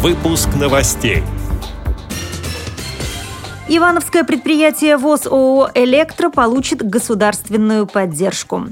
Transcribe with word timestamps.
Выпуск 0.00 0.50
новостей. 0.54 1.24
Ивановское 3.66 4.22
предприятие 4.22 4.96
ВОЗ 4.96 5.26
ООО 5.26 5.70
«Электро» 5.74 6.30
получит 6.30 6.88
государственную 6.88 7.84
поддержку. 7.88 8.68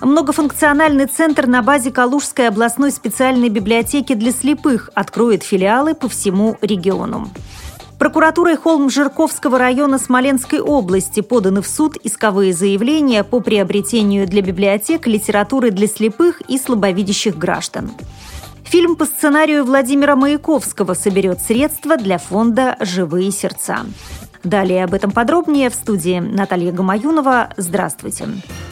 Многофункциональный 0.00 1.04
центр 1.04 1.46
на 1.46 1.60
базе 1.60 1.90
Калужской 1.90 2.48
областной 2.48 2.90
специальной 2.90 3.50
библиотеки 3.50 4.14
для 4.14 4.32
слепых 4.32 4.88
откроет 4.94 5.42
филиалы 5.42 5.94
по 5.94 6.08
всему 6.08 6.56
региону. 6.62 7.28
Прокуратурой 7.98 8.56
Холм-Жирковского 8.56 9.58
района 9.58 9.98
Смоленской 9.98 10.60
области 10.60 11.20
поданы 11.20 11.60
в 11.60 11.68
суд 11.68 11.98
исковые 12.02 12.54
заявления 12.54 13.24
по 13.24 13.40
приобретению 13.40 14.26
для 14.26 14.40
библиотек 14.40 15.06
литературы 15.06 15.70
для 15.70 15.86
слепых 15.86 16.40
и 16.48 16.56
слабовидящих 16.56 17.36
граждан. 17.36 17.90
Фильм 18.72 18.96
по 18.96 19.04
сценарию 19.04 19.66
Владимира 19.66 20.16
Маяковского 20.16 20.94
соберет 20.94 21.42
средства 21.42 21.98
для 21.98 22.16
фонда 22.16 22.78
«Живые 22.80 23.30
сердца». 23.30 23.80
Далее 24.44 24.84
об 24.84 24.94
этом 24.94 25.10
подробнее 25.10 25.68
в 25.68 25.74
студии 25.74 26.20
Наталья 26.20 26.72
Гамаюнова. 26.72 27.50
Здравствуйте. 27.58 28.24
Здравствуйте. 28.24 28.71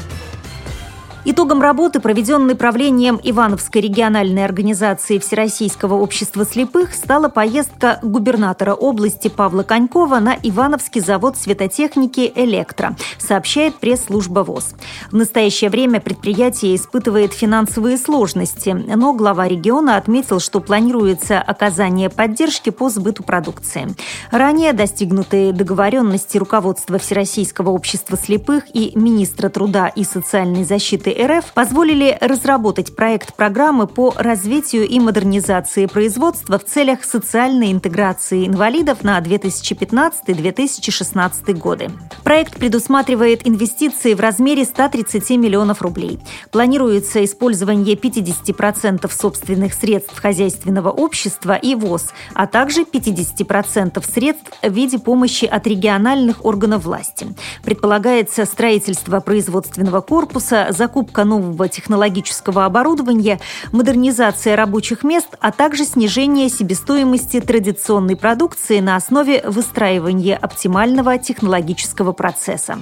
Итогом 1.23 1.61
работы, 1.61 2.01
проведенной 2.01 2.55
правлением 2.55 3.21
Ивановской 3.23 3.83
региональной 3.83 4.43
организации 4.43 5.19
Всероссийского 5.19 5.95
общества 5.95 6.47
слепых, 6.47 6.95
стала 6.95 7.29
поездка 7.29 7.99
губернатора 8.03 8.73
области 8.73 9.29
Павла 9.29 9.63
Конькова 9.63 10.19
на 10.19 10.35
Ивановский 10.43 11.03
завод 11.03 11.37
светотехники 11.37 12.33
«Электро», 12.35 12.97
сообщает 13.19 13.75
пресс-служба 13.77 14.41
ВОЗ. 14.41 14.75
В 15.11 15.17
настоящее 15.17 15.69
время 15.69 16.01
предприятие 16.01 16.75
испытывает 16.75 17.35
финансовые 17.35 17.99
сложности, 17.99 18.71
но 18.71 19.13
глава 19.13 19.47
региона 19.47 19.99
отметил, 19.99 20.41
что 20.41 20.61
планируется 20.61 21.39
оказание 21.39 22.09
поддержки 22.09 22.71
по 22.71 22.89
сбыту 22.89 23.25
продукции. 23.25 23.95
Ранее 24.31 24.73
достигнутые 24.73 25.53
договоренности 25.53 26.39
руководства 26.39 26.99
Всероссийского 26.99 27.69
общества 27.69 28.17
слепых 28.17 28.65
и 28.73 28.93
министра 28.95 29.51
труда 29.51 29.89
и 29.89 30.03
социальной 30.03 30.65
защиты 30.65 31.10
Минюсты 31.11 31.27
РФ 31.27 31.53
позволили 31.53 32.17
разработать 32.21 32.95
проект 32.95 33.35
программы 33.35 33.87
по 33.87 34.13
развитию 34.17 34.87
и 34.87 35.01
модернизации 35.01 35.87
производства 35.87 36.59
в 36.59 36.65
целях 36.65 37.05
социальной 37.05 37.73
интеграции 37.73 38.47
инвалидов 38.47 39.03
на 39.03 39.19
2015-2016 39.19 41.55
годы. 41.55 41.89
Проект 42.23 42.57
предусматривает 42.57 43.47
инвестиции 43.47 44.15
в 44.15 44.21
размере 44.21 44.65
130 44.65 45.31
миллионов 45.31 45.83
рублей. 45.83 46.21
Планируется 46.53 47.25
использование 47.25 47.97
50% 47.97 49.13
собственных 49.13 49.75
средств 49.75 50.17
хозяйственного 50.19 50.91
общества 50.91 51.57
и 51.57 51.75
ВОЗ, 51.75 52.13
а 52.35 52.47
также 52.47 52.83
50% 52.83 54.05
средств 54.13 54.53
в 54.63 54.73
виде 54.73 54.99
помощи 54.99 55.47
от 55.47 55.67
региональных 55.67 56.45
органов 56.45 56.85
власти. 56.85 57.27
Предполагается 57.65 58.45
строительство 58.45 59.21
производственного 59.21 60.01
корпуса, 60.01 60.69
закупка 60.71 61.00
закупка 61.01 61.25
нового 61.25 61.67
технологического 61.67 62.67
оборудования, 62.67 63.41
модернизация 63.73 64.55
рабочих 64.55 65.03
мест, 65.03 65.29
а 65.41 65.51
также 65.51 65.85
снижение 65.85 66.51
себестоимости 66.51 67.41
традиционной 67.41 68.17
продукции 68.17 68.81
на 68.81 68.97
основе 68.97 69.43
выстраивания 69.47 70.37
оптимального 70.37 71.17
технологического 71.17 72.13
процесса. 72.13 72.79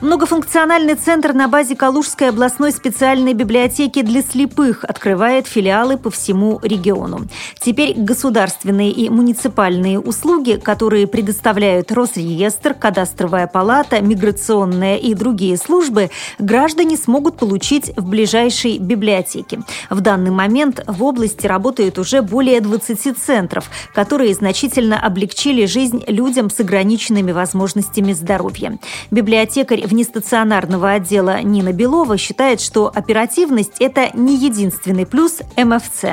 Многофункциональный 0.00 0.94
центр 0.94 1.32
на 1.32 1.48
базе 1.48 1.74
Калужской 1.74 2.28
областной 2.28 2.70
специальной 2.70 3.34
библиотеки 3.34 4.02
для 4.02 4.22
слепых 4.22 4.84
открывает 4.84 5.48
филиалы 5.48 5.98
по 5.98 6.08
всему 6.08 6.60
региону. 6.62 7.26
Теперь 7.58 7.94
государственные 7.96 8.92
и 8.92 9.08
муниципальные 9.08 9.98
услуги, 9.98 10.60
которые 10.62 11.08
предоставляют 11.08 11.90
Росреестр, 11.90 12.74
Кадастровая 12.74 13.48
палата, 13.48 14.00
миграционная 14.00 14.98
и 14.98 15.14
другие 15.14 15.56
службы, 15.56 16.10
граждане 16.38 16.96
смогут 16.96 17.36
получить 17.36 17.90
в 17.96 18.08
ближайшей 18.08 18.78
библиотеке. 18.78 19.62
В 19.90 20.00
данный 20.00 20.30
момент 20.30 20.80
в 20.86 21.02
области 21.02 21.44
работают 21.44 21.98
уже 21.98 22.22
более 22.22 22.60
20 22.60 23.18
центров, 23.18 23.68
которые 23.94 24.32
значительно 24.32 25.00
облегчили 25.00 25.66
жизнь 25.66 26.04
людям 26.06 26.50
с 26.50 26.60
ограниченными 26.60 27.32
возможностями 27.32 28.12
здоровья. 28.12 28.78
Библиотекарь 29.10 29.87
внестационарного 29.88 30.92
отдела 30.92 31.42
Нина 31.42 31.72
Белова 31.72 32.16
считает, 32.16 32.60
что 32.60 32.90
оперативность– 32.94 33.76
это 33.80 34.10
не 34.14 34.36
единственный 34.36 35.06
плюс 35.06 35.40
МФЦ. 35.56 36.04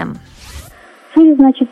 Цель, 1.14 1.36
значит, 1.36 1.70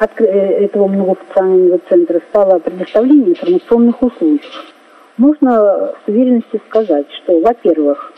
э, 0.00 0.24
этого 0.24 0.88
многофункционального 0.88 1.80
центра 1.88 2.20
стало 2.30 2.58
предоставление 2.58 3.30
информационных 3.30 4.02
услуг. 4.02 4.40
Можно 5.18 5.92
с 6.04 6.08
уверенностью 6.08 6.60
сказать, 6.68 7.06
что, 7.22 7.38
во-первых, 7.40 8.12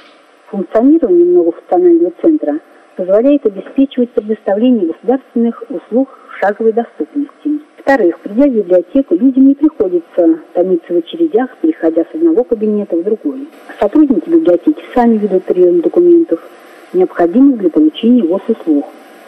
функционирование 0.47 1.25
многофункционального 1.25 2.13
центра 2.23 2.61
позволяет 2.97 3.45
обеспечивать 3.47 4.11
предоставление 4.13 4.87
государственных 4.87 5.63
услуг 5.69 6.09
шаговой 6.41 6.73
доступности. 6.73 7.64
Во-вторых, 7.87 8.19
придя 8.21 8.47
в 8.47 8.51
библиотеку, 8.51 9.15
людям 9.15 9.49
не 9.49 9.55
приходится 9.55 10.41
томиться 10.55 10.95
в 10.95 10.97
очередях, 10.97 11.51
переходя 11.61 12.03
с 12.05 12.15
одного 12.15 12.43
кабинета 12.43 12.97
в 12.97 13.05
другой. 13.05 13.47
Сотрудники 13.79 14.27
библиотеки 14.27 14.83
сами 14.95 15.19
ведут 15.19 15.45
прием 15.45 15.83
документов, 15.83 16.41
необходимых 16.95 17.59
для 17.59 17.69
получения 17.69 18.23
госуслуг 18.23 18.87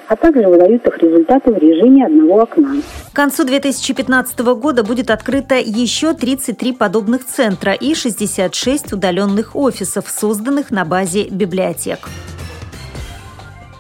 а 0.09 0.15
также 0.15 0.47
выдают 0.47 0.87
их 0.87 0.99
результаты 0.99 1.51
в 1.51 1.59
режиме 1.59 2.07
одного 2.07 2.43
окна. 2.43 2.77
К 3.13 3.17
концу 3.17 3.45
2015 3.45 4.39
года 4.39 4.85
будет 4.85 5.11
открыто 5.11 5.57
еще 5.57 6.15
33 6.15 6.75
подобных 6.75 7.25
центра 7.25 7.73
и 7.73 7.93
66 7.93 8.93
удаленных 8.93 9.57
офисов, 9.57 10.09
созданных 10.09 10.71
на 10.71 10.85
базе 10.85 11.29
библиотек. 11.29 12.09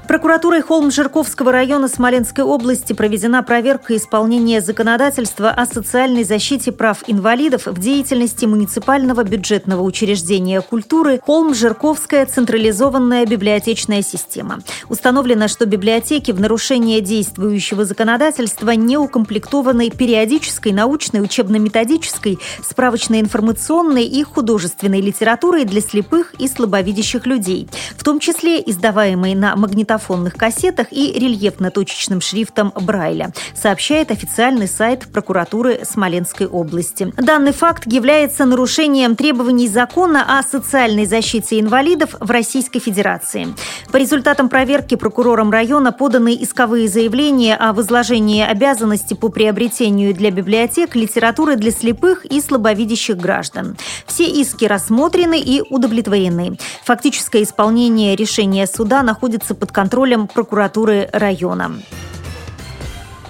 Прокуратурой 0.09 0.61
Холм-Жирковского 0.61 1.51
района 1.51 1.89
Смоленской 1.89 2.45
области 2.45 2.93
проведена 2.93 3.43
проверка 3.43 3.97
исполнения 3.97 4.61
законодательства 4.61 5.51
о 5.51 5.67
социальной 5.67 6.23
защите 6.23 6.71
прав 6.71 6.99
инвалидов 7.09 7.67
в 7.67 7.81
деятельности 7.81 8.45
муниципального 8.47 9.25
бюджетного 9.25 9.83
учреждения 9.83 10.61
культуры 10.61 11.21
Холм-Жирковская 11.27 12.25
централизованная 12.27 13.27
библиотечная 13.27 14.03
система. 14.03 14.61
Установлено, 14.89 15.49
что 15.49 15.67
библиотеки 15.67 16.31
в 16.31 16.41
нарушение 16.41 17.01
действующего 17.01 17.85
законодательства 17.85 18.71
не 18.71 18.97
укомплектованы 18.97 19.91
периодической 19.91 20.71
научной, 20.71 21.21
учебно-методической, 21.21 22.39
справочно-информационной 22.63 24.05
и 24.05 24.23
художественной 24.23 25.01
литературой 25.01 25.65
для 25.65 25.81
слепых 25.81 26.33
и 26.39 26.47
слабовидящих 26.47 27.27
людей, 27.27 27.69
в 27.97 28.05
том 28.05 28.21
числе 28.21 28.63
издаваемой 28.65 29.35
на 29.35 29.57
магнитофон 29.57 29.96
магнитофонных 29.97 30.35
кассетах 30.35 30.89
и 30.91 31.13
рельефно-точечным 31.19 32.21
шрифтом 32.21 32.73
Брайля, 32.81 33.33
сообщает 33.55 34.11
официальный 34.11 34.69
сайт 34.69 35.07
прокуратуры 35.13 35.81
Смоленской 35.85 36.47
области. 36.47 37.13
Данный 37.17 37.53
факт 37.53 37.85
является 37.87 38.45
нарушением 38.45 39.17
требований 39.17 39.69
закона 39.69 40.39
о 40.39 40.43
социальной 40.43 41.07
защите 41.07 41.59
инвалидов 41.61 42.15
в 42.21 42.31
Российской 42.31 42.81
Федерации. 42.81 43.49
По 43.97 43.99
результатам 43.99 44.51
проверки 44.51 44.95
прокурором 44.95 45.51
района 45.51 45.91
поданы 45.91 46.37
исковые 46.39 46.87
заявления 46.87 47.57
о 47.57 47.73
возложении 47.73 48.45
обязанности 48.45 49.15
по 49.15 49.31
приобретению 49.31 50.13
для 50.13 50.31
библиотек 50.31 50.95
литературы 50.95 51.57
для 51.57 51.71
слепых 51.71 52.27
и 52.27 52.43
слабовидящих 52.43 53.17
граждан. 53.17 53.75
Все 54.07 54.27
иски 54.27 54.67
рассмотрены 54.67 55.41
и 55.41 55.63
удовлетворены. 55.71 56.59
Фактическое 56.85 57.43
исполнение 57.43 58.17
решения 58.17 58.67
суда 58.67 59.03
находится 59.03 59.55
под 59.55 59.73
контролем 59.73 60.29
прокуратуры 60.29 61.09
района. 61.15 61.73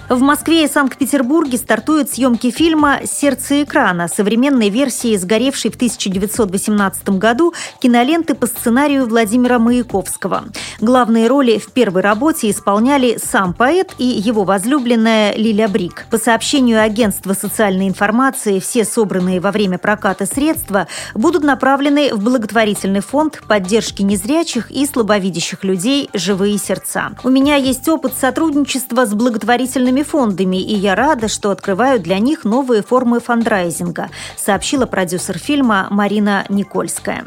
В 0.09 0.21
Москве 0.21 0.63
и 0.63 0.69
Санкт-Петербурге 0.69 1.57
стартуют 1.57 2.09
съемки 2.09 2.49
фильма 2.49 3.01
«Сердце 3.03 3.63
экрана», 3.63 4.07
современной 4.07 4.69
версии 4.69 5.17
сгоревшей 5.17 5.69
в 5.69 5.75
1918 5.75 7.09
году 7.09 7.53
киноленты 7.81 8.33
по 8.33 8.47
сценарию 8.47 9.05
Владимира 9.05 9.59
Маяковского. 9.59 10.45
Главные 10.79 11.27
роли 11.27 11.57
в 11.57 11.73
первой 11.73 12.03
работе 12.03 12.49
исполняли 12.49 13.19
сам 13.21 13.53
поэт 13.53 13.95
и 13.97 14.05
его 14.05 14.45
возлюбленная 14.45 15.35
Лиля 15.35 15.67
Брик. 15.67 16.05
По 16.09 16.17
сообщению 16.17 16.81
агентства 16.81 17.33
социальной 17.33 17.89
информации, 17.89 18.59
все 18.59 18.85
собранные 18.85 19.41
во 19.41 19.51
время 19.51 19.77
проката 19.77 20.25
средства 20.25 20.87
будут 21.15 21.43
направлены 21.43 22.13
в 22.13 22.23
благотворительный 22.23 23.01
фонд 23.01 23.41
поддержки 23.45 24.03
незрячих 24.03 24.71
и 24.71 24.85
слабовидящих 24.85 25.65
людей 25.65 26.09
«Живые 26.13 26.57
сердца». 26.59 27.11
У 27.25 27.29
меня 27.29 27.57
есть 27.57 27.89
опыт 27.89 28.13
сотрудничества 28.17 29.05
с 29.05 29.13
благотворительными 29.13 29.96
разными 29.97 30.03
фондами, 30.03 30.57
и 30.57 30.75
я 30.75 30.95
рада, 30.95 31.27
что 31.27 31.51
открываю 31.51 31.99
для 31.99 32.19
них 32.19 32.45
новые 32.45 32.81
формы 32.81 33.19
фандрайзинга, 33.19 34.09
сообщила 34.35 34.85
продюсер 34.85 35.37
фильма 35.37 35.87
Марина 35.89 36.45
Никольская. 36.49 37.25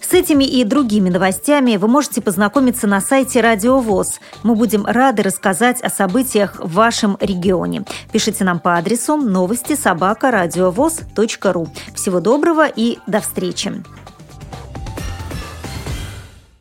С 0.00 0.12
этими 0.12 0.44
и 0.44 0.64
другими 0.64 1.08
новостями 1.08 1.76
вы 1.76 1.86
можете 1.86 2.20
познакомиться 2.20 2.88
на 2.88 3.00
сайте 3.00 3.40
Радио 3.40 3.78
ВОЗ. 3.78 4.20
Мы 4.42 4.56
будем 4.56 4.84
рады 4.84 5.22
рассказать 5.22 5.80
о 5.82 5.88
событиях 5.88 6.58
в 6.58 6.72
вашем 6.72 7.16
регионе. 7.20 7.84
Пишите 8.12 8.44
нам 8.44 8.58
по 8.58 8.76
адресу 8.76 9.16
новости 9.16 9.76
собака 9.76 10.30
ру. 11.52 11.68
Всего 11.94 12.20
доброго 12.20 12.66
и 12.66 12.98
до 13.06 13.20
встречи. 13.20 13.72